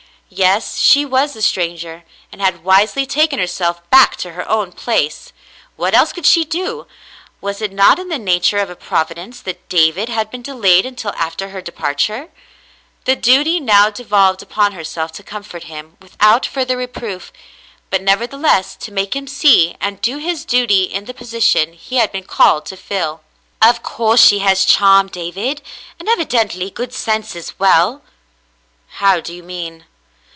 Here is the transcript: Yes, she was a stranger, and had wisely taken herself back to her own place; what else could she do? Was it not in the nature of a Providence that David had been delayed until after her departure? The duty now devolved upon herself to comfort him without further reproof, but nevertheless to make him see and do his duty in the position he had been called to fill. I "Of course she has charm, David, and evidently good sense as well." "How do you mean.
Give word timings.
Yes, 0.33 0.77
she 0.77 1.03
was 1.03 1.35
a 1.35 1.41
stranger, 1.41 2.05
and 2.31 2.41
had 2.41 2.63
wisely 2.63 3.05
taken 3.05 3.37
herself 3.37 3.81
back 3.89 4.15
to 4.15 4.31
her 4.31 4.47
own 4.47 4.71
place; 4.71 5.33
what 5.75 5.93
else 5.93 6.13
could 6.13 6.25
she 6.25 6.45
do? 6.45 6.87
Was 7.41 7.61
it 7.61 7.73
not 7.73 7.99
in 7.99 8.07
the 8.07 8.17
nature 8.17 8.59
of 8.59 8.69
a 8.69 8.75
Providence 8.77 9.41
that 9.41 9.67
David 9.67 10.07
had 10.07 10.31
been 10.31 10.41
delayed 10.41 10.85
until 10.85 11.11
after 11.17 11.49
her 11.49 11.61
departure? 11.61 12.29
The 13.03 13.17
duty 13.17 13.59
now 13.59 13.89
devolved 13.89 14.41
upon 14.41 14.71
herself 14.71 15.11
to 15.19 15.23
comfort 15.23 15.65
him 15.65 15.97
without 16.01 16.45
further 16.45 16.77
reproof, 16.77 17.33
but 17.89 18.01
nevertheless 18.01 18.77
to 18.77 18.93
make 18.93 19.13
him 19.17 19.27
see 19.27 19.75
and 19.81 19.99
do 19.99 20.17
his 20.17 20.45
duty 20.45 20.83
in 20.85 21.05
the 21.05 21.13
position 21.13 21.73
he 21.73 21.97
had 21.97 22.09
been 22.13 22.23
called 22.23 22.65
to 22.67 22.77
fill. 22.77 23.19
I 23.61 23.67
"Of 23.69 23.83
course 23.83 24.25
she 24.25 24.39
has 24.39 24.63
charm, 24.63 25.07
David, 25.07 25.61
and 25.99 26.07
evidently 26.07 26.69
good 26.69 26.93
sense 26.93 27.35
as 27.35 27.59
well." 27.59 28.01
"How 29.03 29.19
do 29.19 29.33
you 29.33 29.43
mean. 29.43 29.83